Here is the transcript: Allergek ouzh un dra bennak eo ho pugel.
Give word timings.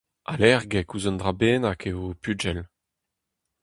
Allergek 0.31 0.89
ouzh 0.93 1.07
un 1.09 1.19
dra 1.19 1.31
bennak 1.39 1.81
eo 1.89 1.99
ho 2.05 2.09
pugel. 2.23 2.59